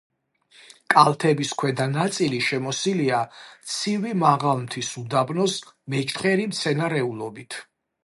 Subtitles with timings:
[0.93, 3.21] კალთების ქვედა ნაწილი შემოსილია
[3.75, 5.63] ცივი მაღალმთის უდაბნოს
[5.97, 7.65] მეჩხერი მცენარეულობით.